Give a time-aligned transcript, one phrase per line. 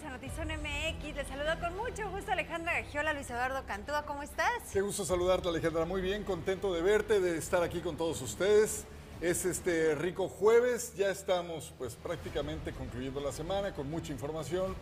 [0.00, 1.16] bienvenidos a Notizón MX.
[1.16, 4.50] Les saludo con mucho gusto Alejandra Gagiola, Luis Eduardo Cantúa, ¿cómo estás?
[4.72, 8.84] Qué gusto saludarte Alejandra, muy bien, contento de verte, de estar aquí con todos ustedes.
[9.20, 14.74] Es este rico jueves, ya estamos pues prácticamente concluyendo la semana con mucha información,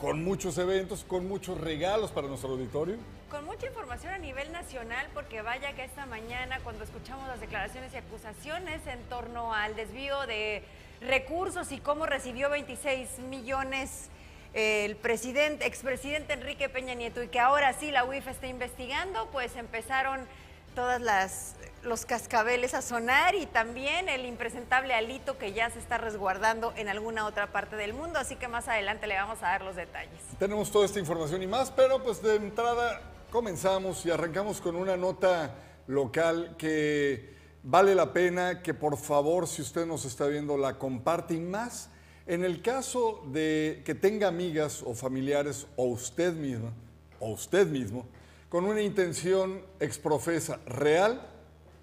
[0.00, 2.96] con muchos eventos, con muchos regalos para nuestro auditorio.
[3.30, 7.92] Con mucha información a nivel nacional, porque vaya que esta mañana cuando escuchamos las declaraciones
[7.94, 10.64] y acusaciones en torno al desvío de
[11.00, 14.08] recursos y cómo recibió 26 millones
[14.54, 19.56] el presidente, expresidente Enrique Peña Nieto y que ahora sí la UIF está investigando, pues
[19.56, 20.26] empezaron
[20.74, 25.98] todas las los cascabeles a sonar y también el impresentable alito que ya se está
[25.98, 29.62] resguardando en alguna otra parte del mundo, así que más adelante le vamos a dar
[29.62, 30.20] los detalles.
[30.38, 33.00] Tenemos toda esta información y más, pero pues de entrada
[33.30, 35.54] comenzamos y arrancamos con una nota
[35.88, 41.34] local que vale la pena que por favor, si usted nos está viendo, la comparte
[41.34, 41.90] y más.
[42.26, 46.72] En el caso de que tenga amigas o familiares o usted misma
[47.18, 48.06] o usted mismo
[48.48, 51.26] con una intención exprofesa real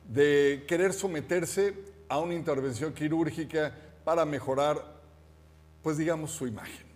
[0.08, 1.74] de querer someterse
[2.08, 5.02] a una intervención quirúrgica para mejorar,
[5.84, 6.89] pues digamos, su imagen.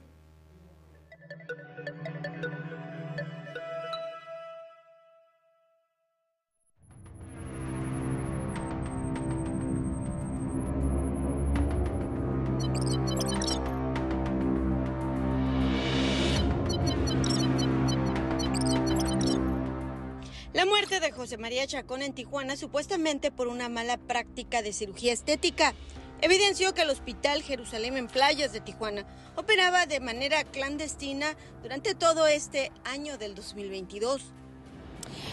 [21.74, 25.74] Chacón en Tijuana supuestamente por una mala práctica de cirugía estética
[26.22, 32.28] evidenció que el Hospital Jerusalén en Playas de Tijuana operaba de manera clandestina durante todo
[32.28, 34.22] este año del 2022.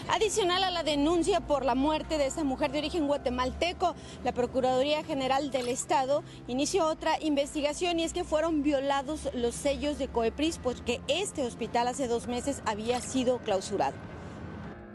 [0.09, 5.03] Adicional a la denuncia por la muerte de esa mujer de origen guatemalteco, la Procuraduría
[5.03, 10.57] General del Estado inició otra investigación y es que fueron violados los sellos de COEPRIS
[10.57, 13.93] porque este hospital hace dos meses había sido clausurado.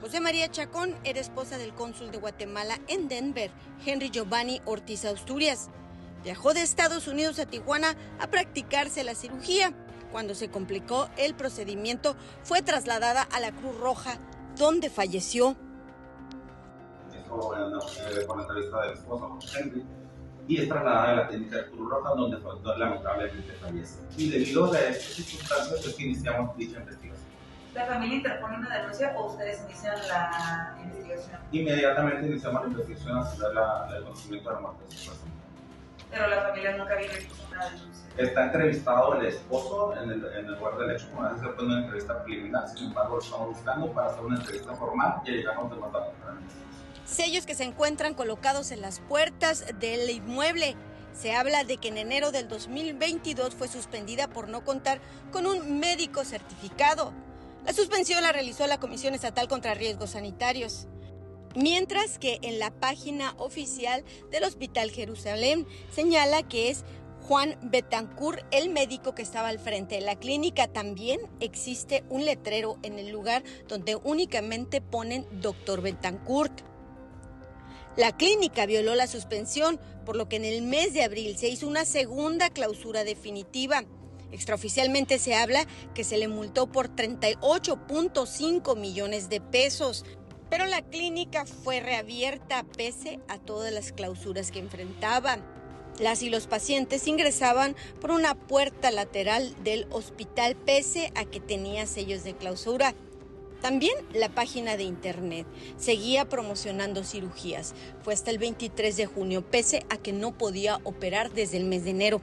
[0.00, 3.50] José María Chacón era esposa del cónsul de Guatemala en Denver,
[3.84, 5.70] Henry Giovanni Ortiz Asturias.
[6.22, 9.72] Viajó de Estados Unidos a Tijuana a practicarse la cirugía.
[10.12, 14.18] Cuando se complicó el procedimiento, fue trasladada a la Cruz Roja,
[14.56, 15.56] donde falleció.
[20.48, 22.38] Y es trasladada a la clínica de Cruz Roja, donde,
[22.78, 23.98] lamentablemente fallece.
[24.16, 27.15] Y debido a estas circunstancias, es que iniciamos dicha investigación.
[27.76, 31.38] ¿La familia interpone una denuncia o ustedes inician la investigación?
[31.52, 35.32] Inmediatamente iniciamos la investigación hasta la, el conocimiento de la muerte de su persona.
[36.10, 38.08] Pero la familia nunca había hecho una denuncia.
[38.16, 41.68] Está entrevistado el esposo en el, en el lugar del hecho, como a veces después
[41.68, 45.30] de una entrevista preliminar, sin embargo lo estamos buscando para hacer una entrevista formal y
[45.32, 46.02] llegamos de mandar
[47.04, 50.76] Sellos que se encuentran colocados en las puertas del inmueble.
[51.12, 54.98] Se habla de que en enero del 2022 fue suspendida por no contar
[55.30, 57.12] con un médico certificado.
[57.66, 60.86] La suspensión la realizó la Comisión Estatal contra Riesgos Sanitarios.
[61.56, 66.84] Mientras que en la página oficial del Hospital Jerusalén señala que es
[67.22, 70.68] Juan Betancourt, el médico que estaba al frente de la clínica.
[70.68, 76.60] También existe un letrero en el lugar donde únicamente ponen Doctor Betancourt.
[77.96, 81.66] La clínica violó la suspensión, por lo que en el mes de abril se hizo
[81.66, 83.82] una segunda clausura definitiva.
[84.32, 90.04] Extraoficialmente se habla que se le multó por 38.5 millones de pesos,
[90.50, 95.38] pero la clínica fue reabierta pese a todas las clausuras que enfrentaba.
[95.98, 101.86] Las y los pacientes ingresaban por una puerta lateral del hospital pese a que tenía
[101.86, 102.94] sellos de clausura.
[103.62, 105.46] También la página de internet
[105.78, 107.74] seguía promocionando cirugías.
[108.02, 111.84] Fue hasta el 23 de junio, pese a que no podía operar desde el mes
[111.84, 112.20] de enero.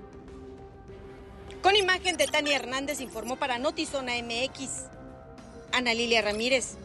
[1.63, 4.87] Con imagen de Tania Hernández informó para Notizona MX.
[5.71, 6.75] Ana Lilia Ramírez.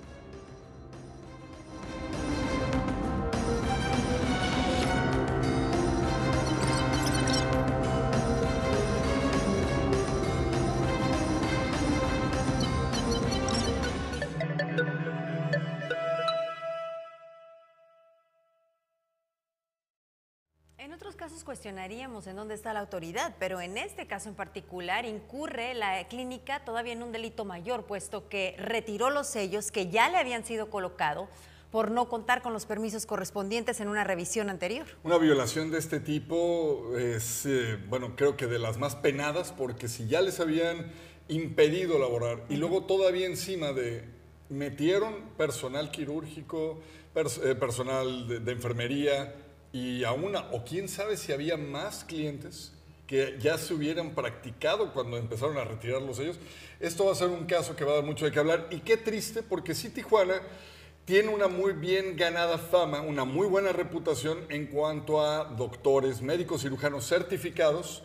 [21.49, 26.63] Cuestionaríamos en dónde está la autoridad, pero en este caso en particular incurre la clínica
[26.63, 30.69] todavía en un delito mayor, puesto que retiró los sellos que ya le habían sido
[30.69, 31.27] colocados
[31.71, 34.85] por no contar con los permisos correspondientes en una revisión anterior.
[35.05, 39.89] Una violación de este tipo es, eh, bueno, creo que de las más penadas, porque
[39.89, 40.93] si ya les habían
[41.29, 44.05] impedido laborar y luego todavía encima de
[44.51, 46.83] metieron personal quirúrgico,
[47.15, 49.35] eh, personal de enfermería,
[49.73, 52.73] y a una, o quién sabe si había más clientes
[53.07, 56.39] que ya se hubieran practicado cuando empezaron a retirar los sellos.
[56.79, 58.69] Esto va a ser un caso que va a dar mucho de qué hablar.
[58.71, 60.43] Y qué triste, porque sí Tijuana
[61.07, 66.61] tiene una muy bien ganada fama, una muy buena reputación en cuanto a doctores, médicos,
[66.61, 68.03] cirujanos certificados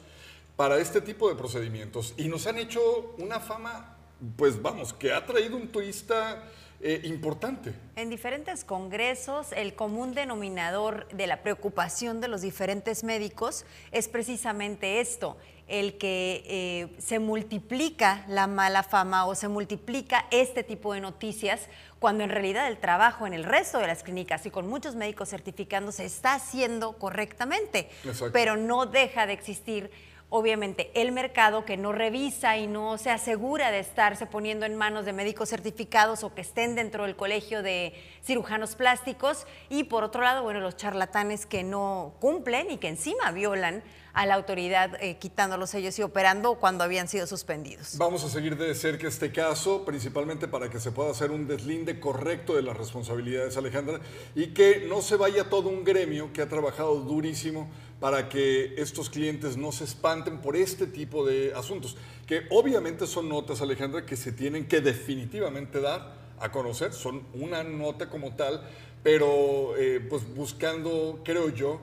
[0.56, 2.14] para este tipo de procedimientos.
[2.16, 3.98] Y nos han hecho una fama,
[4.38, 6.50] pues vamos, que ha traído un turista
[6.86, 7.74] eh, importante.
[7.96, 15.00] En diferentes congresos, el común denominador de la preocupación de los diferentes médicos es precisamente
[15.00, 15.38] esto,
[15.70, 21.70] el que eh, se multiplica la mala fama o se multiplica este tipo de noticias
[22.00, 25.30] cuando en realidad el trabajo en el resto de las clínicas y con muchos médicos
[25.30, 27.90] certificando se está haciendo correctamente,
[28.34, 29.90] pero no deja de existir
[30.30, 35.06] obviamente el mercado que no revisa y no se asegura de estarse poniendo en manos
[35.06, 37.94] de médicos certificados o que estén dentro del colegio de
[38.24, 43.32] cirujanos plásticos y por otro lado, bueno, los charlatanes que no cumplen y que encima
[43.32, 43.84] violan
[44.14, 47.98] a la autoridad eh, quitando los sellos y operando cuando habían sido suspendidos.
[47.98, 52.00] Vamos a seguir de cerca este caso, principalmente para que se pueda hacer un deslinde
[52.00, 54.00] correcto de las responsabilidades, Alejandra,
[54.36, 57.70] y que no se vaya todo un gremio que ha trabajado durísimo
[58.04, 61.96] para que estos clientes no se espanten por este tipo de asuntos,
[62.28, 67.64] que obviamente son notas, Alejandra, que se tienen que definitivamente dar a conocer, son una
[67.64, 68.62] nota como tal,
[69.04, 71.80] pero eh, pues buscando, creo yo,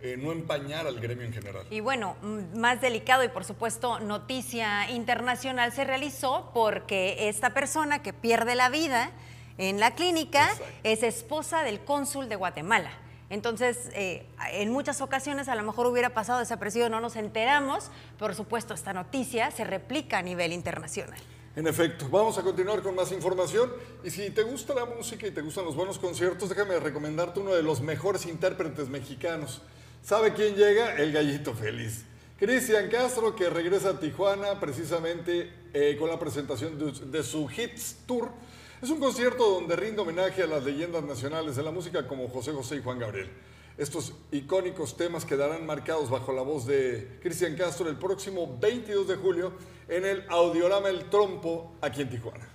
[0.00, 1.66] eh, no empañar al gremio en general.
[1.70, 2.14] Y bueno,
[2.54, 8.68] más delicado y por supuesto noticia internacional se realizó porque esta persona que pierde la
[8.68, 9.10] vida
[9.58, 10.50] en la clínica
[10.84, 12.92] es esposa del cónsul de Guatemala.
[13.30, 17.90] Entonces, eh, en muchas ocasiones a lo mejor hubiera pasado desapercibido, no nos enteramos.
[18.18, 21.18] Por supuesto, esta noticia se replica a nivel internacional.
[21.56, 23.72] En efecto, vamos a continuar con más información.
[24.02, 27.54] Y si te gusta la música y te gustan los buenos conciertos, déjame recomendarte uno
[27.54, 29.62] de los mejores intérpretes mexicanos.
[30.02, 30.96] ¿Sabe quién llega?
[30.96, 32.04] El gallito feliz.
[32.38, 37.98] Cristian Castro, que regresa a Tijuana precisamente eh, con la presentación de, de su Hits
[38.04, 38.30] Tour
[38.82, 42.52] es un concierto donde rinde homenaje a las leyendas nacionales de la música como José
[42.52, 43.30] José y Juan Gabriel.
[43.76, 49.16] Estos icónicos temas quedarán marcados bajo la voz de Cristian Castro el próximo 22 de
[49.16, 49.52] julio
[49.88, 52.53] en el Audiorama El Trompo aquí en Tijuana.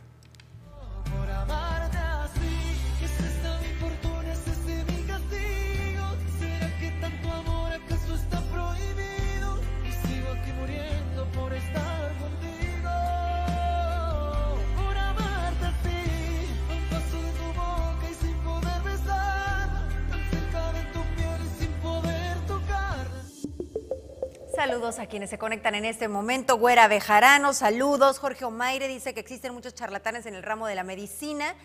[24.60, 26.58] Saludos a quienes se conectan en este momento.
[26.58, 28.20] Güera Bejarano, saludos.
[28.20, 31.56] Jorge Omaire dice que existen muchos charlatanes en el ramo de la medicina.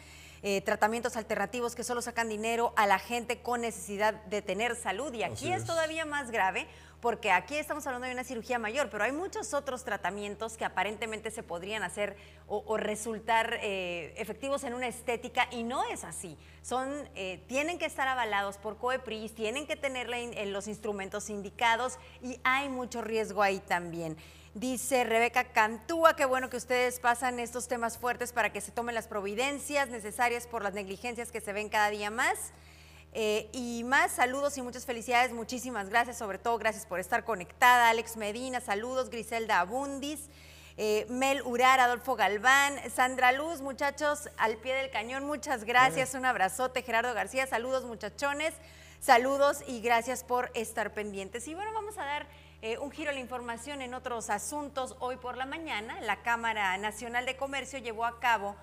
[0.44, 5.12] Eh, tratamientos alternativos que solo sacan dinero a la gente con necesidad de tener salud.
[5.12, 6.68] Y aquí es todavía más grave
[7.04, 11.30] porque aquí estamos hablando de una cirugía mayor, pero hay muchos otros tratamientos que aparentemente
[11.30, 12.16] se podrían hacer
[12.46, 16.38] o, resultar eh, efectivos en una estética y no es así.
[16.62, 20.08] Son, eh, tienen que estar avalados por COEPRIS, tienen que tener
[20.46, 24.16] los instrumentos indicados y hay mucho riesgo ahí también.
[24.54, 28.94] Dice Rebeca Cantúa, qué bueno que ustedes pasan estos temas fuertes para que se tomen
[28.94, 32.54] las providencias necesarias por las negligencias que se ven cada día más.
[33.16, 37.90] Eh, y más saludos y muchas felicidades, muchísimas gracias, sobre todo gracias por estar conectada.
[37.90, 40.28] Alex Medina, saludos, Griselda Abundis,
[40.76, 46.24] eh, Mel Urar, Adolfo Galván, Sandra Luz, muchachos, al pie del cañón, muchas gracias, un
[46.24, 48.52] abrazote, Gerardo García, saludos muchachones,
[48.98, 51.46] saludos y gracias por estar pendientes.
[51.46, 52.26] Y bueno, vamos a dar
[52.62, 54.96] eh, un giro a la información en otros asuntos.
[54.98, 58.56] Hoy por la mañana, la Cámara Nacional de Comercio llevó a cabo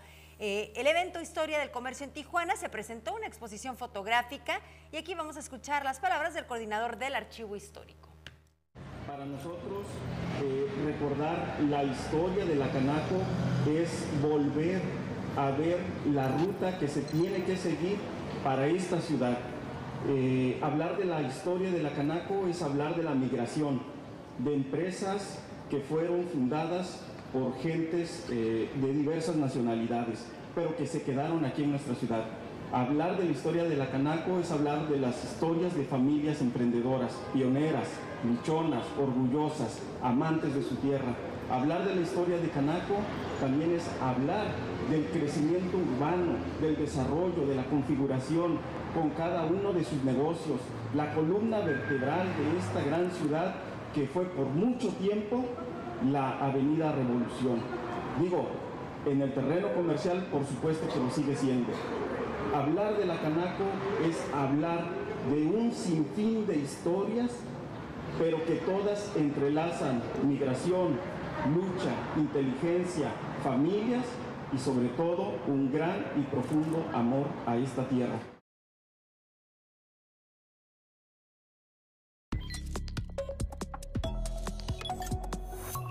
[0.43, 4.59] eh, el evento Historia del Comercio en Tijuana se presentó una exposición fotográfica
[4.91, 8.09] y aquí vamos a escuchar las palabras del coordinador del Archivo Histórico.
[9.05, 9.85] Para nosotros,
[10.43, 13.21] eh, recordar la historia de la Canaco
[13.69, 14.81] es volver
[15.37, 15.77] a ver
[16.11, 17.99] la ruta que se tiene que seguir
[18.43, 19.37] para esta ciudad.
[20.07, 23.83] Eh, hablar de la historia de la Canaco es hablar de la migración,
[24.39, 25.37] de empresas
[25.69, 26.99] que fueron fundadas
[27.33, 32.25] por gentes eh, de diversas nacionalidades, pero que se quedaron aquí en nuestra ciudad.
[32.73, 37.11] Hablar de la historia de la Canaco es hablar de las historias de familias emprendedoras,
[37.33, 37.87] pioneras,
[38.23, 41.13] luchonas, orgullosas, amantes de su tierra.
[41.49, 42.95] Hablar de la historia de Canaco
[43.41, 44.45] también es hablar
[44.89, 48.57] del crecimiento urbano, del desarrollo, de la configuración
[48.93, 50.59] con cada uno de sus negocios,
[50.95, 53.55] la columna vertebral de esta gran ciudad
[53.93, 55.43] que fue por mucho tiempo
[56.09, 57.59] la Avenida Revolución.
[58.21, 58.47] Digo,
[59.05, 61.71] en el terreno comercial, por supuesto que lo sigue siendo.
[62.55, 63.65] Hablar de la Canaco
[64.07, 64.85] es hablar
[65.31, 67.31] de un sinfín de historias
[68.17, 70.97] pero que todas entrelazan migración,
[71.53, 73.09] lucha, inteligencia,
[73.43, 74.05] familias
[74.53, 78.30] y sobre todo un gran y profundo amor a esta tierra.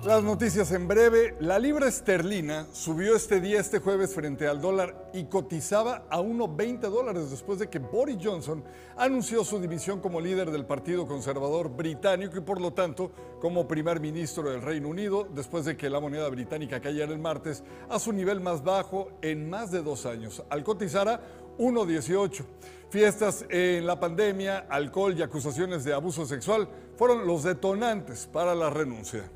[0.05, 1.35] Las noticias en breve.
[1.41, 6.81] La libra esterlina subió este día, este jueves, frente al dólar y cotizaba a 1,20
[6.89, 8.65] dólares después de que Boris Johnson
[8.97, 13.11] anunció su dimisión como líder del Partido Conservador Británico y por lo tanto
[13.43, 17.63] como primer ministro del Reino Unido, después de que la moneda británica cayera el martes
[17.91, 21.21] a su nivel más bajo en más de dos años, al cotizar a
[21.59, 22.43] 1,18.
[22.89, 28.71] Fiestas en la pandemia, alcohol y acusaciones de abuso sexual fueron los detonantes para la
[28.71, 29.31] renuncia.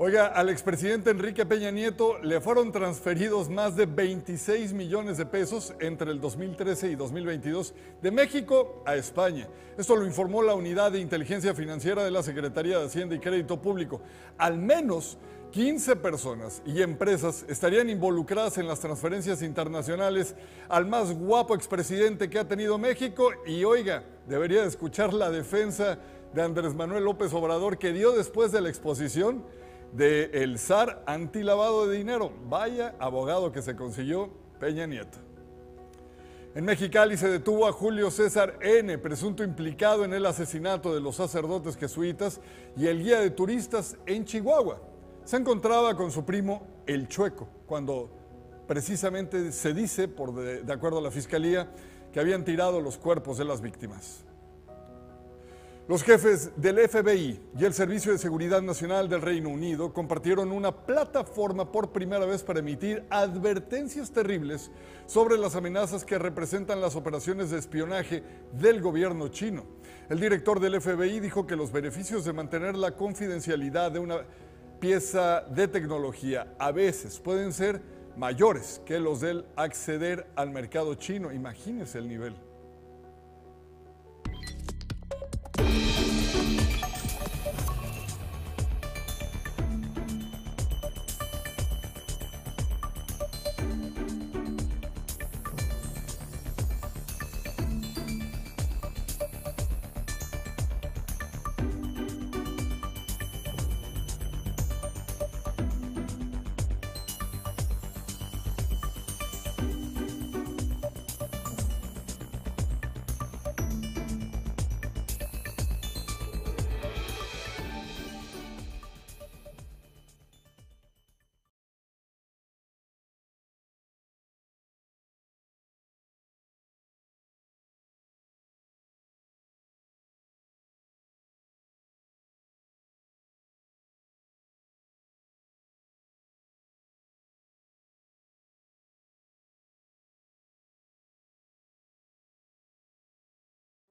[0.00, 5.74] Oiga, al expresidente Enrique Peña Nieto le fueron transferidos más de 26 millones de pesos
[5.80, 9.48] entre el 2013 y 2022 de México a España.
[9.76, 13.60] Esto lo informó la Unidad de Inteligencia Financiera de la Secretaría de Hacienda y Crédito
[13.60, 14.00] Público.
[14.36, 15.18] Al menos
[15.50, 20.36] 15 personas y empresas estarían involucradas en las transferencias internacionales
[20.68, 25.98] al más guapo expresidente que ha tenido México y oiga, debería escuchar la defensa
[26.32, 29.42] de Andrés Manuel López Obrador que dio después de la exposición
[29.92, 32.32] del el SAR antilavado de dinero.
[32.48, 35.18] Vaya abogado que se consiguió Peña Nieto.
[36.54, 41.16] En Mexicali se detuvo a Julio César N., presunto implicado en el asesinato de los
[41.16, 42.40] sacerdotes jesuitas
[42.76, 44.80] y el guía de turistas en Chihuahua.
[45.24, 48.10] Se encontraba con su primo El Chueco, cuando
[48.66, 51.70] precisamente se dice, por de, de acuerdo a la fiscalía,
[52.12, 54.24] que habían tirado los cuerpos de las víctimas.
[55.88, 60.84] Los jefes del FBI y el Servicio de Seguridad Nacional del Reino Unido compartieron una
[60.84, 64.70] plataforma por primera vez para emitir advertencias terribles
[65.06, 69.64] sobre las amenazas que representan las operaciones de espionaje del gobierno chino.
[70.10, 74.26] El director del FBI dijo que los beneficios de mantener la confidencialidad de una
[74.80, 77.80] pieza de tecnología a veces pueden ser
[78.14, 81.32] mayores que los del acceder al mercado chino.
[81.32, 82.47] Imagínense el nivel.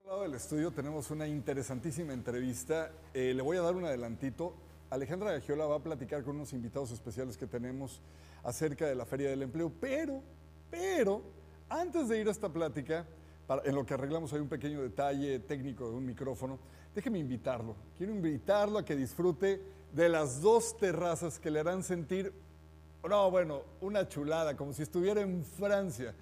[0.08, 2.92] Lado del estudio tenemos una interesantísima entrevista.
[3.14, 4.54] Eh, le voy a dar un adelantito.
[4.90, 8.00] Alejandra Gagiola va a platicar con unos invitados especiales que tenemos
[8.44, 10.22] acerca de la Feria del Empleo, pero,
[10.72, 11.22] pero,
[11.68, 13.06] antes de ir a esta plática,
[13.48, 16.58] para- en lo que arreglamos hay un pequeño detalle técnico de un micrófono,
[16.96, 17.76] déjeme invitarlo.
[17.98, 19.62] Quiero invitarlo a que disfrute
[19.92, 22.32] de las dos terrazas que le harán sentir
[23.08, 26.14] no, bueno, una chulada, como si estuviera en Francia,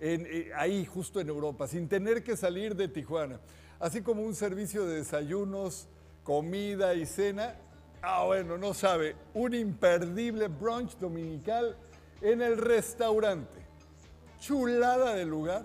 [0.00, 3.40] en, eh, ahí justo en Europa, sin tener que salir de Tijuana.
[3.78, 5.88] Así como un servicio de desayunos,
[6.22, 7.56] comida y cena.
[8.02, 11.76] Ah, bueno, no sabe, un imperdible brunch dominical
[12.20, 13.64] en el restaurante.
[14.40, 15.64] Chulada del lugar,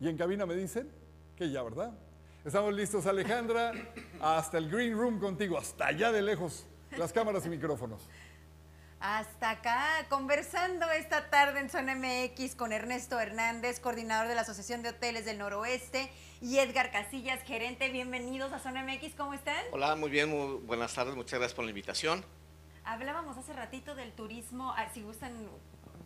[0.00, 0.88] Y en cabina me dicen
[1.36, 1.92] que ya, ¿verdad?
[2.44, 3.72] Estamos listos, Alejandra,
[4.20, 6.66] hasta el Green Room contigo, hasta allá de lejos,
[6.98, 8.08] las cámaras y micrófonos.
[9.04, 14.84] Hasta acá, conversando esta tarde en Zona MX con Ernesto Hernández, coordinador de la Asociación
[14.84, 16.08] de Hoteles del Noroeste,
[16.40, 17.88] y Edgar Casillas, gerente.
[17.88, 19.60] Bienvenidos a Zona MX, ¿cómo están?
[19.72, 22.24] Hola, muy bien, muy buenas tardes, muchas gracias por la invitación.
[22.84, 25.32] Hablábamos hace ratito del turismo, ah, si gustan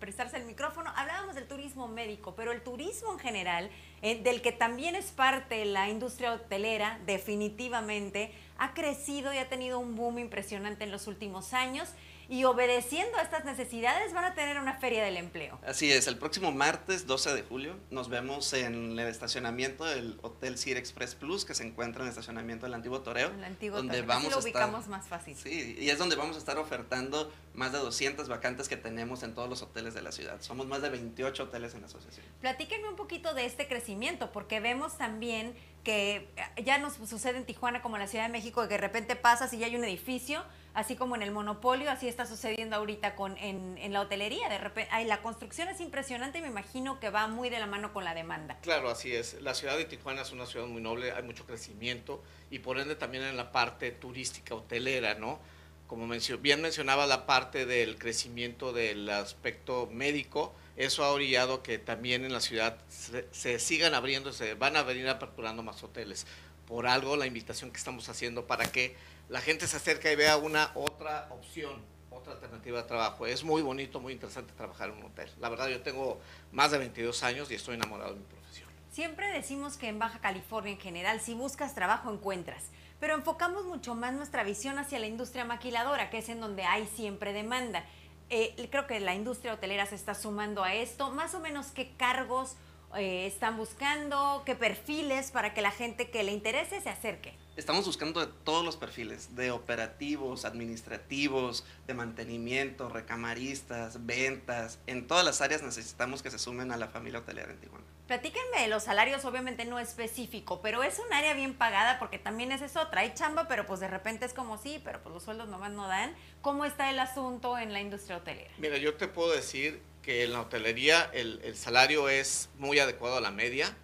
[0.01, 0.91] prestarse el micrófono.
[0.97, 5.67] Hablábamos del turismo médico, pero el turismo en general, eh, del que también es parte
[5.67, 11.53] la industria hotelera, definitivamente, ha crecido y ha tenido un boom impresionante en los últimos
[11.53, 11.95] años
[12.29, 15.59] y obedeciendo a estas necesidades van a tener una feria del empleo.
[15.67, 20.59] Así es, el próximo martes 12 de julio nos vemos en el estacionamiento del Hotel
[20.59, 23.29] Sir Express Plus que se encuentra en el estacionamiento del Antiguo Toreo.
[23.31, 25.37] El antiguo donde Toreo, vamos así lo a estar- ubicamos más fácil.
[25.37, 29.35] Sí, y es donde vamos a estar ofertando más de 200 vacantes que tenemos en
[29.35, 30.41] todos los hoteles de la ciudad.
[30.41, 32.27] Somos más de 28 hoteles en la asociación.
[32.41, 35.55] Platíquenme un poquito de este crecimiento, porque vemos también
[35.85, 36.29] que
[36.65, 39.53] ya nos sucede en Tijuana como en la Ciudad de México, que de repente pasas
[39.53, 40.43] y ya hay un edificio,
[40.77, 44.49] así como en el monopolio, así está sucediendo ahorita con, en, en la hotelería.
[44.49, 47.67] De repente, ay, la construcción es impresionante y me imagino que va muy de la
[47.67, 48.59] mano con la demanda.
[48.61, 49.41] Claro, así es.
[49.41, 52.95] La ciudad de Tijuana es una ciudad muy noble, hay mucho crecimiento y por ende
[52.95, 55.41] también en la parte turística hotelera, ¿no?
[55.87, 61.79] Como mencio- bien mencionaba la parte del crecimiento del aspecto médico, eso ha orillado que
[61.79, 66.27] también en la ciudad se, se sigan abriendo, se van a venir aperturando más hoteles.
[66.67, 68.97] Por algo la invitación que estamos haciendo para que
[69.29, 73.27] la gente se acerque y vea una otra opción, otra alternativa de trabajo.
[73.27, 75.31] Es muy bonito, muy interesante trabajar en un hotel.
[75.41, 76.21] La verdad, yo tengo
[76.53, 78.69] más de 22 años y estoy enamorado de mi profesión.
[78.93, 82.65] Siempre decimos que en Baja California en general, si buscas trabajo, encuentras.
[82.99, 86.87] Pero enfocamos mucho más nuestra visión hacia la industria maquiladora, que es en donde hay
[86.87, 87.85] siempre demanda.
[88.31, 91.11] Eh, creo que la industria hotelera se está sumando a esto.
[91.11, 92.57] Más o menos qué cargos
[92.97, 97.35] eh, están buscando, qué perfiles para que la gente que le interese se acerque.
[97.57, 104.79] Estamos buscando de todos los perfiles, de operativos, administrativos, de mantenimiento, recamaristas, ventas.
[104.87, 107.85] En todas las áreas necesitamos que se sumen a la familia hotelera en Tijuana.
[108.07, 112.53] Platíquenme de los salarios, obviamente no específico, pero es un área bien pagada porque también
[112.53, 113.01] esa es otra.
[113.01, 115.89] Hay chamba, pero pues de repente es como sí, pero pues los sueldos nomás no
[115.89, 116.15] dan.
[116.41, 118.51] ¿Cómo está el asunto en la industria hotelera?
[118.59, 123.17] Mira, yo te puedo decir que en la hotelería el, el salario es muy adecuado
[123.17, 123.77] a la media.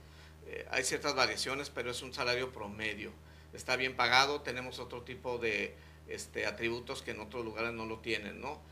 [0.47, 3.11] Eh, hay ciertas variaciones, pero es un salario promedio.
[3.53, 5.75] Está bien pagado, tenemos otro tipo de
[6.07, 8.63] este, atributos que en otros lugares no lo tienen, ¿no?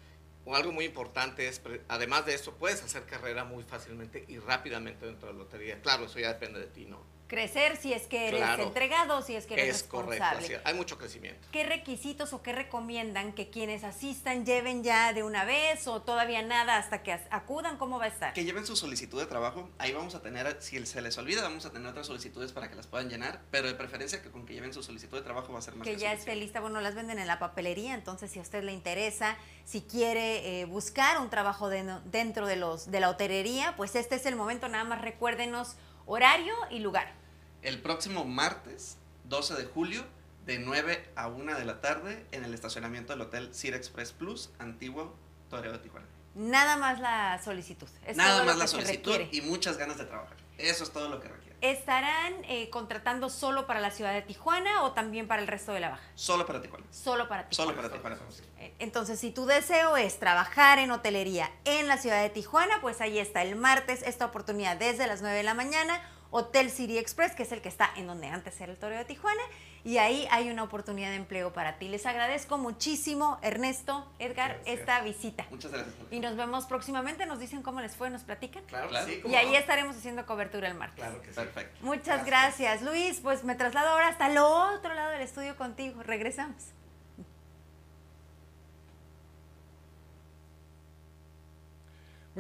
[0.45, 5.05] O algo muy importante es, además de eso, puedes hacer carrera muy fácilmente y rápidamente
[5.05, 5.83] dentro de la lotería.
[5.83, 7.03] Claro, eso ya depende de ti, ¿no?
[7.31, 8.65] Crecer si es que eres Claro.
[8.65, 10.57] entregado, si es que eres Es correcto, responsable.
[10.57, 10.61] es.
[10.65, 11.47] hay mucho crecimiento.
[11.53, 16.43] ¿Qué requisitos o qué recomiendan que quienes asistan lleven ya de una vez o todavía
[16.43, 17.77] nada hasta que acudan?
[17.79, 18.33] ¿Cómo va a estar?
[18.33, 19.71] Que lleven su solicitud de trabajo.
[19.79, 22.75] Ahí vamos a tener, si se les olvida, vamos a tener otras solicitudes para que
[22.75, 23.41] las puedan llenar.
[23.53, 25.87] Pero de preferencia que con que lleven su solicitud de trabajo va a ser más
[25.87, 28.73] que ya esté lista, bueno, las venden en la papelería, entonces si a usted le
[28.73, 33.95] interesa, si quiere eh, buscar un trabajo de- dentro de, los, de la hotelería, pues
[33.95, 37.20] este es el momento, nada más recuérdenos horario y lugar.
[37.63, 40.05] El próximo martes, 12 de julio,
[40.47, 44.51] de 9 a 1 de la tarde, en el estacionamiento del Hotel Sir Express Plus,
[44.59, 45.15] antiguo
[45.51, 46.07] Toreo de Tijuana.
[46.35, 47.89] Nada más la solicitud.
[48.07, 49.37] es todo Nada lo más que la solicitud requiere.
[49.37, 50.37] y muchas ganas de trabajar.
[50.57, 51.57] Eso es todo lo que requiere.
[51.61, 55.81] ¿Estarán eh, contratando solo para la ciudad de Tijuana o también para el resto de
[55.81, 56.03] la Baja?
[56.15, 56.87] Solo para Tijuana.
[56.91, 57.73] Solo para Tijuana.
[57.73, 58.17] Solo para Tijuana.
[58.59, 63.01] Eh, Entonces, si tu deseo es trabajar en hotelería en la ciudad de Tijuana, pues
[63.03, 67.35] ahí está el martes esta oportunidad desde las 9 de la mañana, Hotel City Express,
[67.35, 69.43] que es el que está en donde antes era el Toreo de Tijuana,
[69.83, 71.89] y ahí hay una oportunidad de empleo para ti.
[71.89, 74.79] Les agradezco muchísimo, Ernesto, Edgar, Gracias.
[74.81, 75.47] esta visita.
[75.51, 75.95] Muchas gracias.
[76.11, 78.63] Y nos vemos próximamente, nos dicen cómo les fue, nos platican.
[78.65, 79.07] Claro, Claro.
[79.07, 80.97] sí, Y ahí estaremos haciendo cobertura el martes.
[81.03, 81.35] Claro que sí.
[81.35, 81.79] Perfecto.
[81.83, 82.83] Muchas gracias.
[82.83, 83.21] Luis.
[83.21, 86.03] Pues me traslado ahora hasta el otro lado del estudio contigo.
[86.03, 86.67] Regresamos.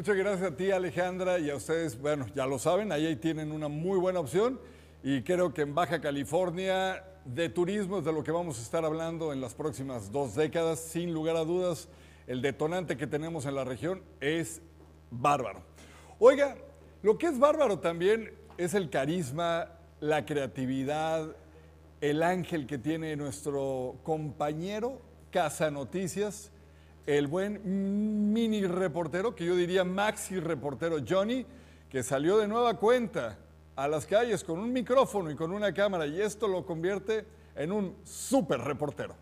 [0.00, 3.68] Muchas gracias a ti, Alejandra, y a ustedes, bueno, ya lo saben, ahí tienen una
[3.68, 4.58] muy buena opción.
[5.02, 8.82] Y creo que en Baja California de turismo es de lo que vamos a estar
[8.82, 11.90] hablando en las próximas dos décadas, sin lugar a dudas,
[12.26, 14.62] el detonante que tenemos en la región es
[15.10, 15.60] bárbaro.
[16.18, 16.56] Oiga,
[17.02, 19.68] lo que es bárbaro también es el carisma,
[20.00, 21.36] la creatividad,
[22.00, 26.52] el ángel que tiene nuestro compañero Casa Noticias,
[27.18, 31.44] el buen mini reportero, que yo diría maxi reportero Johnny,
[31.88, 33.36] que salió de nueva cuenta
[33.74, 37.72] a las calles con un micrófono y con una cámara y esto lo convierte en
[37.72, 39.16] un super reportero.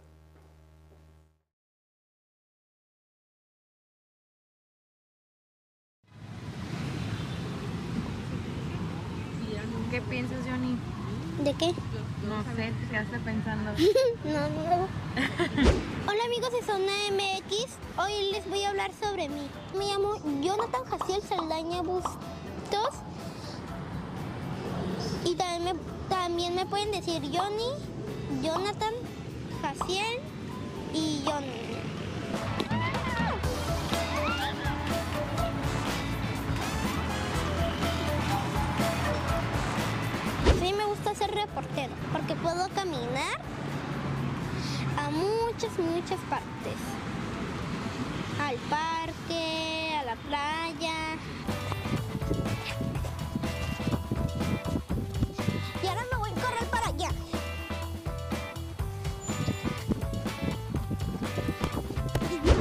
[9.90, 10.76] ¿Qué piensas, Johnny?
[11.42, 11.72] ¿De qué?
[12.28, 13.70] No sé, te quedaste pensando.
[14.24, 14.88] No, no.
[16.06, 19.48] Hola amigos de Zona MX, hoy les voy a hablar sobre mí.
[19.76, 22.96] Me llamo Jonathan Jaciel Saldaña Bustos
[25.24, 25.74] y también me,
[26.10, 27.70] también me pueden decir Johnny,
[28.42, 28.92] Jonathan,
[29.62, 30.20] Jaciel
[30.92, 31.68] y Johnny.
[41.28, 43.38] reportero porque puedo caminar
[44.96, 46.78] a muchas, muchas partes.
[48.40, 51.16] Al parque, a la playa.
[55.82, 57.10] Y ahora me voy a correr para allá.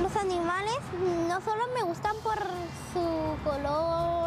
[0.01, 0.77] Los animales
[1.27, 2.37] no solo me gustan por
[2.93, 4.26] su color,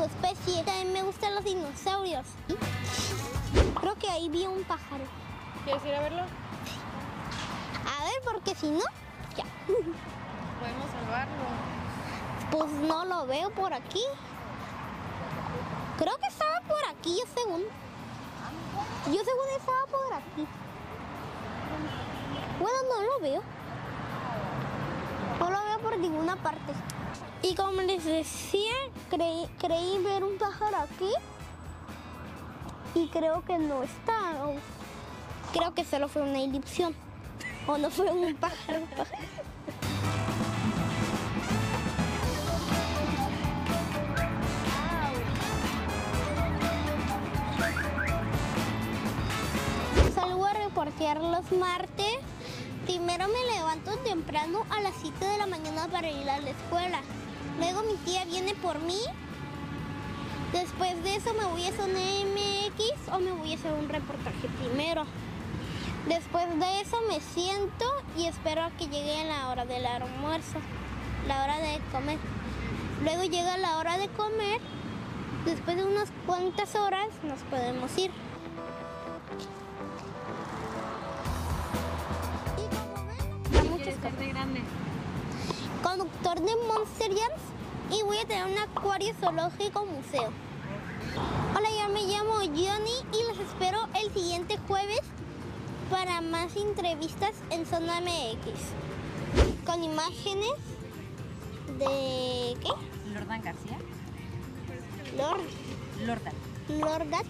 [0.00, 2.24] su especie, también me gustan los dinosaurios.
[3.80, 5.04] Creo que ahí vi un pájaro.
[5.64, 6.22] ¿Quieres ir a verlo?
[6.22, 8.80] A ver, porque si no,
[9.36, 9.44] ya.
[9.66, 11.44] Podemos salvarlo.
[12.50, 14.02] Pues no lo veo por aquí.
[15.98, 17.62] Creo que estaba por aquí, yo según.
[19.06, 20.46] Yo según estaba por aquí.
[22.58, 23.42] Bueno, no lo veo.
[25.40, 26.72] No lo veo por ninguna parte.
[27.50, 28.72] Y como les decía,
[29.10, 31.10] creí, creí ver un pájaro aquí.
[32.94, 34.36] Y creo que no está.
[35.52, 36.94] creo que solo fue una ilusión.
[37.66, 38.82] O no fue un pájaro.
[50.14, 52.14] Salgo a reportear los martes.
[52.86, 57.02] Primero me levanto temprano a las 7 de la mañana para ir a la escuela.
[57.60, 58.98] Luego mi tía viene por mí.
[60.52, 64.48] Después de eso me voy a Zona MX o me voy a hacer un reportaje
[64.58, 65.04] primero.
[66.08, 67.84] Después de eso me siento
[68.16, 70.58] y espero a que llegue la hora del almuerzo,
[71.28, 72.18] la hora de comer.
[73.04, 74.60] Luego llega la hora de comer.
[75.44, 78.10] Después de unas cuantas horas nos podemos ir.
[83.52, 84.62] ¿Qué quieres ser de grande?
[85.90, 87.42] Conductor de Monster Jams
[87.90, 90.30] y voy a tener un acuario zoológico museo.
[91.56, 95.00] Hola, yo me llamo Johnny y los espero el siguiente jueves
[95.90, 99.66] para más entrevistas en Zona MX.
[99.66, 100.52] Con imágenes
[101.76, 102.56] de...
[102.60, 102.70] ¿qué?
[103.12, 103.78] Lordan García.
[105.16, 105.40] Lord,
[106.06, 106.34] Lordan.
[106.68, 107.26] Lordat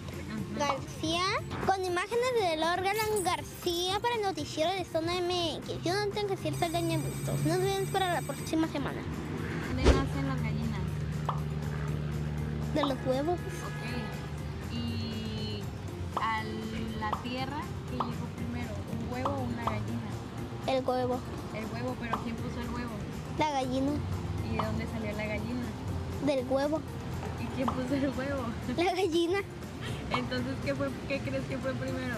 [0.56, 1.22] García.
[1.66, 5.82] Con imágenes de Lordan García para el noticiero de Zona MX.
[5.82, 7.44] Yo no tengo que decir Saldaña Bustos.
[7.44, 9.00] Nos vemos para la próxima semana.
[9.68, 10.80] ¿Dónde nacen las gallinas?
[12.74, 13.38] De los huevos.
[13.38, 14.72] Ok.
[14.72, 15.62] Y
[16.20, 16.42] a
[17.00, 18.70] la tierra, ¿qué llegó primero?
[18.92, 20.10] ¿Un huevo o una gallina?
[20.66, 21.20] El huevo.
[21.54, 22.90] El huevo, pero ¿quién puso el huevo?
[23.38, 23.92] La gallina.
[24.46, 25.62] ¿Y de dónde salió la gallina?
[26.24, 26.80] Del huevo.
[27.40, 28.44] ¿Y quién puso el huevo?
[28.76, 29.38] La gallina.
[30.10, 32.16] Entonces, ¿qué, fue, ¿qué crees que fue primero?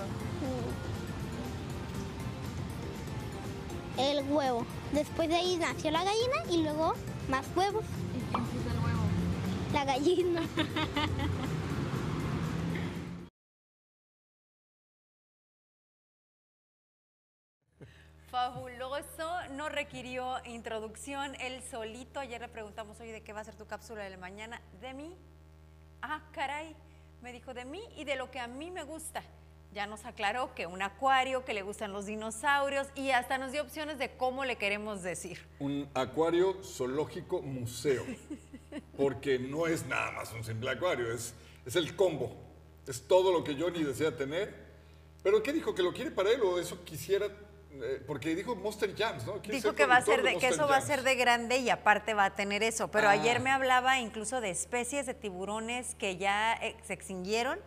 [3.98, 4.66] El huevo.
[4.92, 6.94] Después de ahí nació la gallina y luego
[7.28, 7.85] más huevos.
[8.16, 9.02] ¿Y quién puso el huevo?
[9.72, 10.42] La gallina.
[18.31, 22.18] Fabuloso, no requirió introducción, él solito.
[22.18, 24.62] Ayer le preguntamos, oye, ¿de qué va a ser tu cápsula de la mañana?
[24.81, 25.14] De mí.
[26.00, 26.74] Ah, caray,
[27.23, 29.23] me dijo de mí y de lo que a mí me gusta.
[29.73, 33.63] Ya nos aclaró que un acuario, que le gustan los dinosaurios y hasta nos dio
[33.63, 35.39] opciones de cómo le queremos decir.
[35.61, 38.05] Un acuario zoológico museo.
[38.97, 42.35] Porque no es nada más un simple acuario, es, es el combo.
[42.87, 44.55] Es todo lo que Johnny desea tener.
[45.23, 45.75] Pero ¿qué dijo?
[45.75, 47.29] ¿Que lo quiere para él o eso quisiera?
[47.83, 49.39] Eh, porque dijo Monster Jams, ¿no?
[49.39, 52.15] Dijo que va a ser de, que eso va a ser de grande y aparte
[52.15, 52.89] va a tener eso.
[52.91, 53.13] Pero Ah.
[53.13, 57.59] ayer me hablaba incluso de especies de tiburones que ya eh, se extinguieron,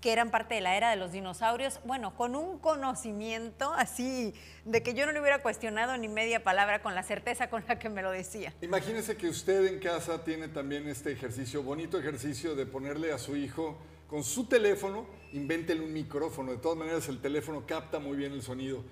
[0.00, 1.80] que eran parte de la era de los dinosaurios.
[1.84, 4.34] Bueno, con un conocimiento así
[4.66, 7.78] de que yo no le hubiera cuestionado ni media palabra con la certeza con la
[7.78, 8.52] que me lo decía.
[8.60, 13.34] Imagínese que usted en casa tiene también este ejercicio, bonito ejercicio de ponerle a su
[13.36, 16.52] hijo con su teléfono, invéntele un micrófono.
[16.52, 18.84] De todas maneras, el teléfono capta muy bien el sonido.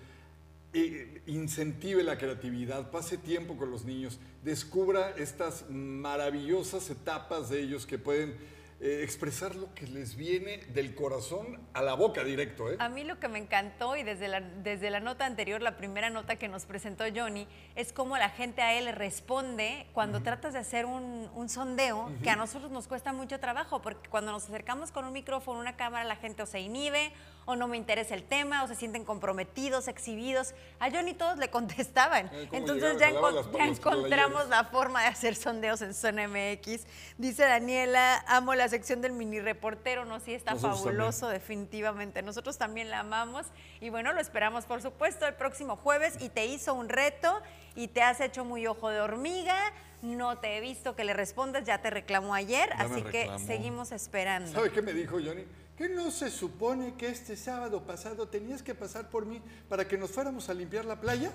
[0.75, 7.85] Eh, incentive la creatividad, pase tiempo con los niños, descubra estas maravillosas etapas de ellos
[7.85, 8.39] que pueden
[8.81, 12.69] eh, expresar lo que les viene del corazón a la boca directo.
[12.69, 12.77] ¿eh?
[12.81, 16.09] A mí lo que me encantó y desde la, desde la nota anterior, la primera
[16.09, 20.61] nota que nos presentó Johnny, es cómo la gente a él responde cuando tratas de
[20.61, 24.91] hacer un, un sondeo, que a nosotros nos cuesta mucho trabajo, porque cuando nos acercamos
[24.91, 27.13] con un micrófono, una cámara, la gente o se inhibe,
[27.45, 30.55] o no me interesa el tema, o se sienten comprometidos, exhibidos.
[30.79, 32.27] A Johnny todos le contestaban.
[32.33, 36.87] Eh, ¿cómo Entonces ya, encontramos la forma de hacer sondeos en Zona MX.
[37.19, 40.97] Dice Daniela, amo la sección del mini reportero, no, sí está Nosotros también.
[40.97, 42.23] fabuloso, definitivamente.
[42.23, 43.47] Nosotros también la amamos
[43.81, 47.41] y bueno, lo esperamos por supuesto el próximo jueves y te hizo un reto
[47.75, 49.57] y te has hecho muy ojo de hormiga.
[50.03, 53.93] No te he visto que le respondas, ya te reclamó ayer, Ya así que seguimos
[53.93, 54.51] esperando.
[54.51, 55.45] ¿Sabe qué me dijo Johnny?
[55.83, 59.87] Que ¿qué no se supone que este sábado pasado tenías que pasar por mí para
[59.89, 61.33] que nos fuéramos a limpiar la playa?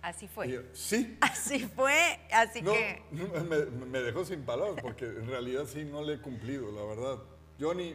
[0.00, 0.48] Así fue.
[0.50, 1.18] Yo, sí.
[1.20, 3.02] Así fue, así No, que...
[3.10, 6.82] no, me, me dejó sin palabras porque en realidad sí no le he cumplido, la
[6.82, 7.22] verdad.
[7.60, 7.94] Johnny,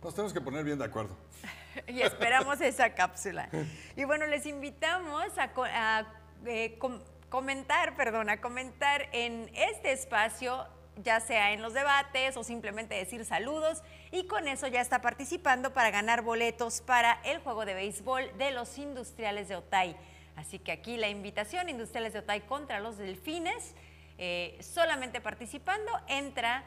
[0.00, 1.16] nos tenemos que poner bien de acuerdo.
[1.88, 3.48] y esperamos esa cápsula.
[3.96, 6.06] Y bueno, les invitamos a,
[6.46, 10.64] eh, com- comentar, perdón, a comentar en este espacio,
[11.02, 15.72] ya sea en los debates o simplemente decir saludos, y con eso ya está participando
[15.72, 19.96] para ganar boletos para el juego de béisbol de los industriales de Otay.
[20.36, 23.74] Así que aquí la invitación, Industriales de Otay contra los Delfines,
[24.18, 26.64] eh, solamente participando entra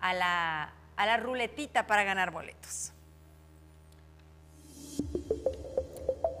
[0.00, 2.92] a la, a la ruletita para ganar boletos.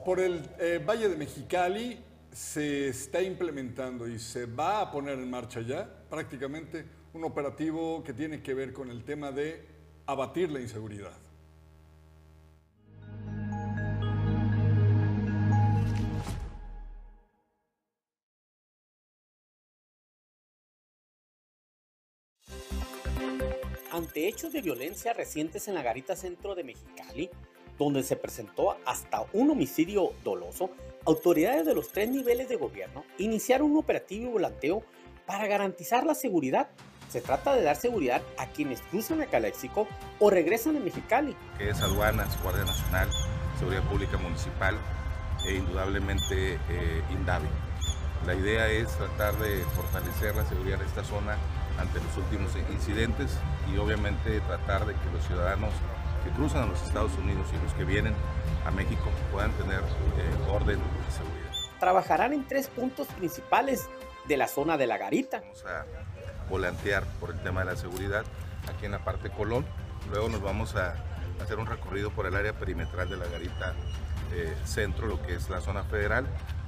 [0.04, 5.30] Por el eh, Valle de Mexicali se está implementando y se va a poner en
[5.30, 9.71] marcha ya prácticamente un operativo que tiene que ver con el tema de
[10.12, 11.12] abatir la inseguridad.
[23.92, 27.28] ante hechos de violencia recientes en la Garita Centro de Mexicali,
[27.78, 30.70] donde se presentó hasta un homicidio doloso,
[31.04, 34.82] autoridades de los tres niveles de gobierno iniciaron un operativo y volanteo
[35.26, 36.70] para garantizar la seguridad.
[37.12, 39.86] Se trata de dar seguridad a quienes cruzan a Caléxico
[40.18, 41.36] o regresan a Mexicali.
[41.58, 43.06] que es aduanas, Guardia Nacional,
[43.58, 44.78] Seguridad Pública Municipal
[45.46, 47.48] e indudablemente eh, INDAVI.
[48.24, 51.36] La idea es tratar de fortalecer la seguridad de esta zona
[51.78, 53.36] ante los últimos incidentes
[53.70, 55.74] y obviamente tratar de que los ciudadanos
[56.24, 58.14] que cruzan a los Estados Unidos y los que vienen
[58.64, 61.52] a México puedan tener eh, orden y seguridad.
[61.78, 63.90] Trabajarán en tres puntos principales
[64.24, 65.40] de la zona de la Garita.
[65.40, 65.84] Vamos a
[66.52, 68.24] volantear por el tema de la seguridad
[68.68, 69.64] aquí en la parte Colón.
[70.10, 70.94] Luego nos vamos a
[71.42, 73.72] hacer un recorrido por el área perimetral de la Garita
[74.34, 76.26] eh, Centro, lo que es la zona federal,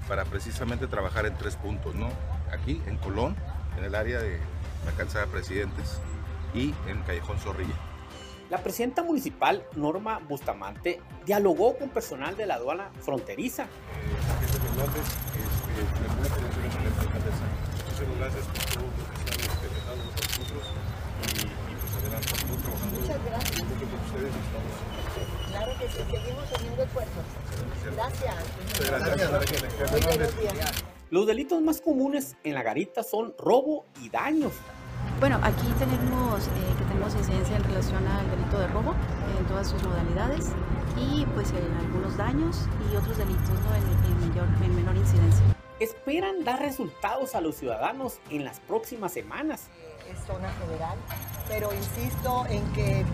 [0.09, 2.09] para precisamente trabajar en tres puntos, ¿no?
[2.51, 3.37] Aquí en Colón,
[3.77, 4.41] en el área de
[4.87, 6.01] la calzada Presidentes
[6.55, 7.75] y en Callejón Zorrilla.
[8.49, 13.67] La presidenta municipal, Norma Bustamante, dialogó con personal de la aduana fronteriza.
[18.05, 20.65] Muchísimas gracias por todo lo que están este, dejando con nosotros
[21.23, 23.63] y, y pues adelante, estamos trabajando Muchas gracias.
[25.51, 27.25] Claro que sí, seguimos teniendo esfuerzos.
[27.95, 28.35] Gracias.
[28.67, 30.85] Muchas gracias.
[31.11, 34.55] Los delitos más comunes en la garita son robo y daños.
[35.21, 38.95] Bueno, aquí tenemos eh, que tenemos incidencia en relación al delito de robo
[39.39, 40.53] en todas sus modalidades
[40.97, 43.75] y pues en algunos daños y otros delitos ¿no?
[43.77, 45.45] en, en mayor, en menor incidencia.
[45.79, 49.69] Esperan dar resultados a los ciudadanos en las próximas semanas.
[50.27, 50.99] Zona federal,
[51.49, 53.05] pero insisto en que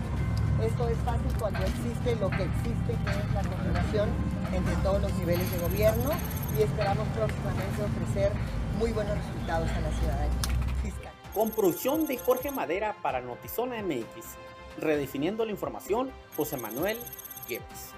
[0.63, 4.09] esto es fácil cuando existe lo que existe, que es la coordinación
[4.53, 6.11] entre todos los niveles de gobierno
[6.57, 8.31] y esperamos próximamente ofrecer
[8.77, 10.41] muy buenos resultados a la ciudadanía.
[10.83, 11.13] Fiscal.
[11.33, 14.37] Con producción de Jorge Madera para Notizona MX.
[14.77, 16.97] Redefiniendo la información, José Manuel
[17.47, 17.93] Yepes.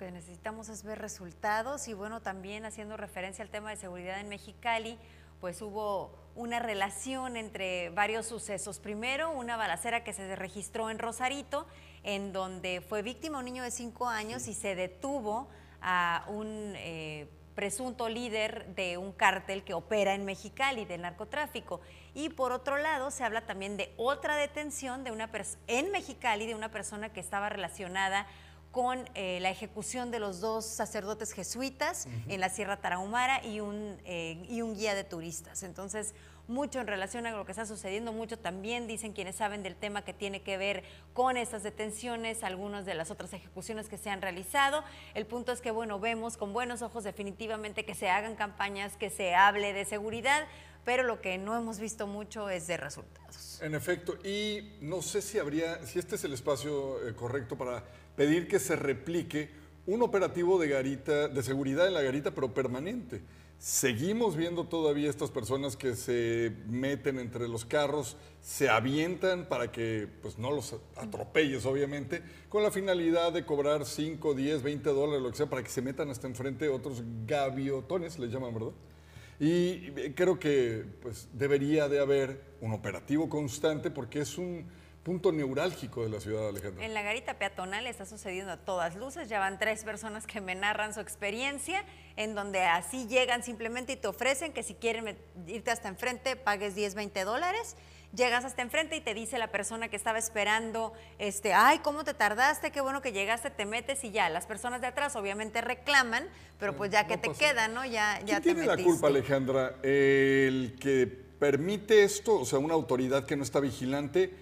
[0.00, 4.30] Que necesitamos es ver resultados y bueno, también haciendo referencia al tema de seguridad en
[4.30, 4.98] Mexicali,
[5.42, 8.78] pues hubo una relación entre varios sucesos.
[8.78, 11.66] Primero, una balacera que se registró en Rosarito,
[12.02, 15.48] en donde fue víctima un niño de cinco años y se detuvo
[15.82, 21.82] a un eh, presunto líder de un cártel que opera en Mexicali del narcotráfico.
[22.14, 25.30] Y por otro lado, se habla también de otra detención de una
[25.66, 28.26] en Mexicali de una persona que estaba relacionada
[28.70, 33.98] con eh, la ejecución de los dos sacerdotes jesuitas en la Sierra Tarahumara y un,
[34.04, 35.64] eh, y un guía de turistas.
[35.64, 36.14] Entonces,
[36.46, 40.02] mucho en relación a lo que está sucediendo, mucho también dicen quienes saben del tema
[40.02, 44.20] que tiene que ver con estas detenciones, algunas de las otras ejecuciones que se han
[44.20, 44.84] realizado.
[45.14, 49.10] El punto es que, bueno, vemos con buenos ojos definitivamente que se hagan campañas, que
[49.10, 50.46] se hable de seguridad,
[50.84, 53.60] pero lo que no hemos visto mucho es de resultados.
[53.62, 57.84] En efecto, y no sé si habría, si este es el espacio eh, correcto para
[58.20, 59.48] pedir que se replique
[59.86, 63.22] un operativo de garita, de seguridad en la garita, pero permanente.
[63.58, 70.06] Seguimos viendo todavía estas personas que se meten entre los carros, se avientan para que
[70.20, 75.30] pues, no los atropelles, obviamente, con la finalidad de cobrar 5, 10, 20 dólares, lo
[75.30, 78.72] que sea, para que se metan hasta enfrente otros gaviotones, les llaman, ¿verdad?
[79.38, 84.66] Y creo que pues, debería de haber un operativo constante porque es un
[85.02, 86.84] punto neurálgico de la ciudad, Alejandra.
[86.84, 89.28] En la garita peatonal está sucediendo a todas luces.
[89.28, 91.84] Ya van tres personas que me narran su experiencia,
[92.16, 96.74] en donde así llegan simplemente y te ofrecen que si quieren irte hasta enfrente, pagues
[96.74, 97.76] 10, 20 dólares.
[98.14, 102.12] Llegas hasta enfrente y te dice la persona que estaba esperando, este, ay, ¿cómo te
[102.12, 102.72] tardaste?
[102.72, 104.28] Qué bueno que llegaste, te metes y ya.
[104.28, 107.38] Las personas de atrás obviamente reclaman, pero pues ya que te pasa.
[107.38, 107.84] queda, ¿no?
[107.84, 108.90] Ya, ya ¿Quién te tiene la metiste.
[108.90, 109.76] culpa, Alejandra?
[109.84, 114.34] ¿El que permite esto, o sea, una autoridad que no está vigilante,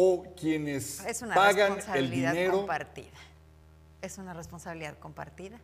[0.00, 2.58] o quienes Es una pagan el responsabilidad dinero?
[2.58, 3.18] compartida.
[4.00, 5.58] Es una responsabilidad compartida.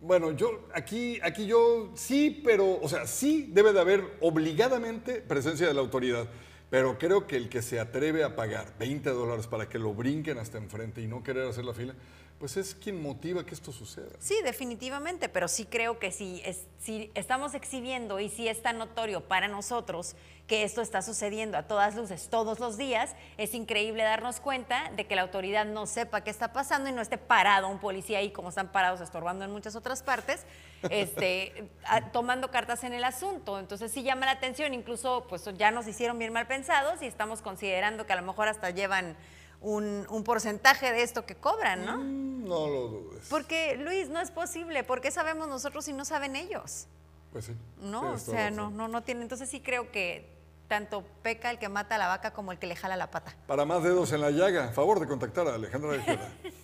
[0.00, 5.68] Bueno, yo aquí, aquí yo sí, pero, o sea, sí debe de haber obligadamente presencia
[5.68, 6.26] de la autoridad,
[6.70, 10.38] pero creo que el que se atreve a pagar 20 dólares para que lo brinquen
[10.38, 11.94] hasta enfrente y no querer hacer la fila,
[12.42, 14.08] pues es quien motiva que esto suceda.
[14.18, 18.78] Sí, definitivamente, pero sí creo que si, es- si estamos exhibiendo y si es tan
[18.78, 20.16] notorio para nosotros
[20.48, 25.06] que esto está sucediendo a todas luces todos los días, es increíble darnos cuenta de
[25.06, 28.32] que la autoridad no sepa qué está pasando y no esté parado un policía ahí
[28.32, 30.44] como están parados estorbando en muchas otras partes,
[30.90, 33.60] este, a- tomando cartas en el asunto.
[33.60, 37.40] Entonces sí llama la atención, incluso pues ya nos hicieron bien mal pensados y estamos
[37.40, 39.16] considerando que a lo mejor hasta llevan
[39.62, 41.98] un, un porcentaje de esto que cobran, ¿no?
[41.98, 43.26] No lo dudes.
[43.30, 44.84] Porque, Luis, no es posible.
[44.84, 46.86] ¿Por qué sabemos nosotros y no saben ellos?
[47.32, 47.52] Pues sí.
[47.80, 49.22] No, o sea, no, no, no tiene.
[49.22, 50.28] Entonces sí creo que
[50.68, 53.34] tanto peca el que mata a la vaca como el que le jala la pata.
[53.46, 56.28] Para más dedos en la llaga, favor de contactar a Alejandra Tejeda.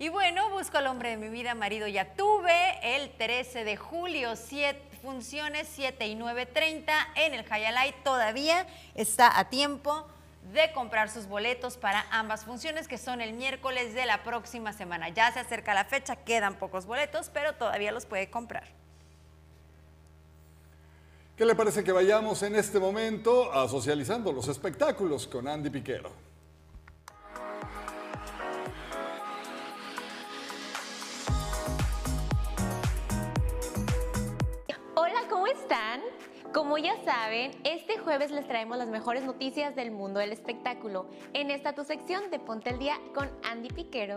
[0.00, 4.36] Y bueno, busco al hombre de mi vida, marido ya tuve, el 13 de julio,
[4.36, 7.92] siete, funciones 7 y 9.30 en el Hayalay.
[8.04, 10.06] Todavía está a tiempo
[10.52, 15.08] de comprar sus boletos para ambas funciones, que son el miércoles de la próxima semana.
[15.10, 18.64] Ya se acerca la fecha, quedan pocos boletos, pero todavía los puede comprar.
[21.36, 26.10] ¿Qué le parece que vayamos en este momento a socializando los espectáculos con Andy Piquero?
[34.96, 36.00] Hola, ¿cómo están?
[36.52, 41.50] Como ya saben, este jueves les traemos las mejores noticias del mundo del espectáculo en
[41.50, 44.16] esta tu sección de Ponte el Día con Andy Piquero.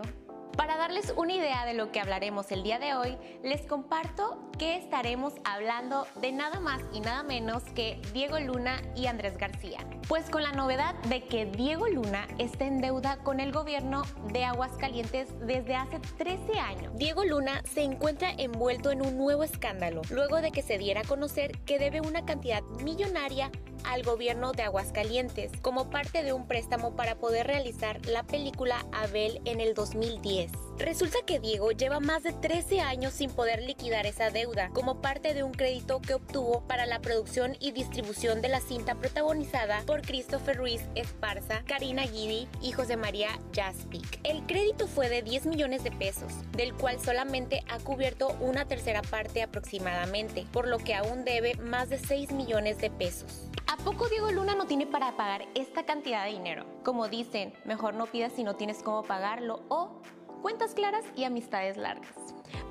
[0.56, 4.76] Para darles una idea de lo que hablaremos el día de hoy, les comparto que
[4.76, 9.78] estaremos hablando de nada más y nada menos que Diego Luna y Andrés García.
[10.08, 14.44] Pues con la novedad de que Diego Luna está en deuda con el gobierno de
[14.44, 16.92] Aguascalientes desde hace 13 años.
[16.96, 21.04] Diego Luna se encuentra envuelto en un nuevo escándalo, luego de que se diera a
[21.04, 23.50] conocer que debe una cantidad millonaria
[23.84, 29.40] al gobierno de Aguascalientes como parte de un préstamo para poder realizar la película Abel
[29.44, 30.41] en el 2010.
[30.78, 35.34] Resulta que Diego lleva más de 13 años sin poder liquidar esa deuda como parte
[35.34, 40.02] de un crédito que obtuvo para la producción y distribución de la cinta protagonizada por
[40.02, 44.20] Christopher Ruiz Esparza, Karina Guidi y José María Jaspic.
[44.24, 49.02] El crédito fue de 10 millones de pesos, del cual solamente ha cubierto una tercera
[49.02, 53.48] parte aproximadamente, por lo que aún debe más de 6 millones de pesos.
[53.66, 56.66] ¿A poco Diego Luna no tiene para pagar esta cantidad de dinero?
[56.84, 60.02] Como dicen, mejor no pidas si no tienes cómo pagarlo o
[60.42, 62.14] cuentas claras y amistades largas.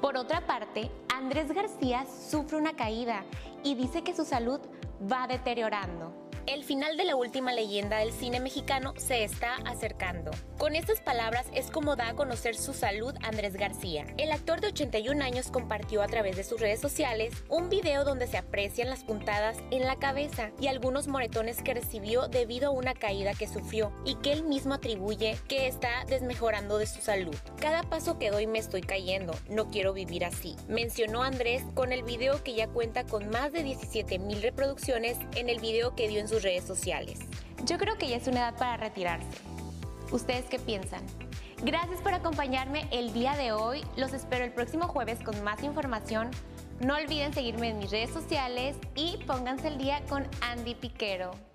[0.02, 3.24] Por otra parte, Andrés García sufre una caída
[3.64, 4.60] y dice que su salud
[5.12, 6.21] va deteriorando.
[6.48, 10.32] El final de la última leyenda del cine mexicano se está acercando.
[10.58, 14.06] Con estas palabras es como da a conocer su salud Andrés García.
[14.18, 18.28] El actor de 81 años compartió a través de sus redes sociales un video donde
[18.28, 22.96] se aprecian las puntadas en la cabeza y algunos moretones que recibió debido a una
[22.96, 27.36] caída que sufrió y que él mismo atribuye que está desmejorando de su salud.
[27.60, 32.04] Cada paso que doy me estoy cayendo, no quiero vivir así, mencionó Andrés con el
[32.04, 36.20] video que ya cuenta con más de 17 mil reproducciones en el video que dio
[36.20, 37.20] en sus redes sociales.
[37.66, 39.28] Yo creo que ya es una edad para retirarse.
[40.12, 41.02] ¿Ustedes qué piensan?
[41.64, 43.84] Gracias por acompañarme el día de hoy.
[43.98, 46.32] Los espero el próximo jueves con más información.
[46.80, 51.51] No olviden seguirme en mis redes sociales y pónganse el día con Andy Piquero.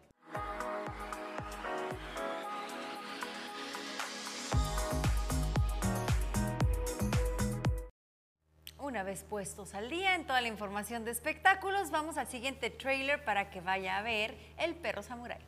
[8.97, 13.23] Una vez puestos al día en toda la información de espectáculos, vamos al siguiente trailer
[13.27, 15.39] para que vaya a ver El perro samurái.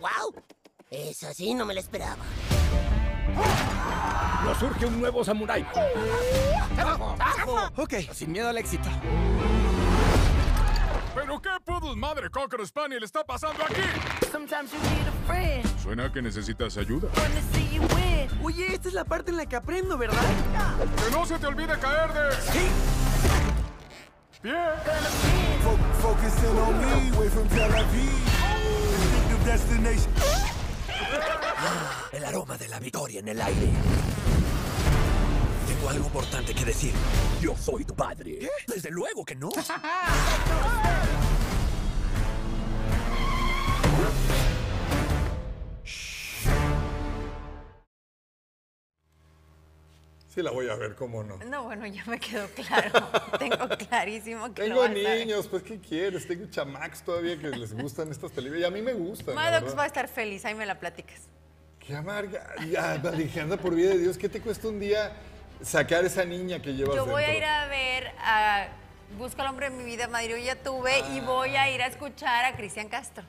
[0.00, 0.34] ¡Wow!
[0.90, 2.24] Esa sí no me la esperaba.
[4.46, 5.66] Nos surge un nuevo samurái.
[7.76, 8.88] Ok, sin miedo al éxito.
[11.42, 13.82] ¿Pero qué puedo desmadre Cocker Spaniel está pasando aquí?
[15.82, 17.08] Suena que necesitas ayuda.
[18.42, 20.22] Oye, esta es la parte en la que aprendo, ¿verdad?
[21.04, 22.20] ¡Que no se te olvide caer de...
[24.42, 24.52] ¡Pie!
[28.44, 30.12] Addictive destination.
[32.12, 33.72] El aroma de la victoria en el aire.
[35.66, 36.92] Tengo algo importante que decir.
[37.40, 38.48] Yo soy tu padre.
[38.66, 39.50] Desde luego que no.
[50.28, 51.38] Sí la voy a ver, cómo no.
[51.44, 52.90] No, bueno, ya me quedó claro.
[53.38, 55.18] Tengo clarísimo que lo Tengo vas a ver.
[55.20, 56.26] niños, pues ¿qué quieres?
[56.26, 58.62] Tengo chamacos todavía que les gustan estas televisiones.
[58.62, 59.34] Y a mí me gustan.
[59.36, 61.28] Maddox va a estar feliz, ahí me la platicas.
[61.78, 62.52] Qué amarga.
[62.68, 65.12] Ya, Alejandra, por vida de Dios, ¿qué te cuesta un día
[65.62, 68.68] sacar esa niña que llevas Yo voy a ir a ver a
[69.18, 72.44] Busca al hombre de mi vida, Madrid, ya tuve, y voy a ir a escuchar
[72.46, 73.22] a Cristian Castro.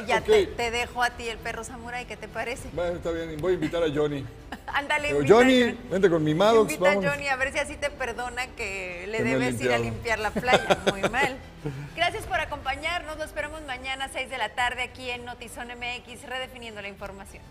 [0.00, 0.24] Y ya ok.
[0.24, 2.68] te, te dejo a ti el perro samurai, ¿qué te parece?
[2.72, 4.24] Bueno, está bien, voy a invitar a Johnny.
[4.68, 6.94] Ándale, a Johnny, vente con mi Maddox, Invita a.
[6.94, 10.30] Johnny a ver si así te perdona que le Que debes ir a limpiar la
[10.30, 10.78] playa.
[10.90, 11.36] Muy mal.
[11.96, 13.18] Gracias por acompañarnos.
[13.18, 17.42] Lo esperamos mañana a 6 de la tarde aquí en Notizón MX, redefiniendo la información.